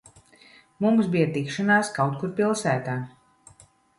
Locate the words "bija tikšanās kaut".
1.15-2.17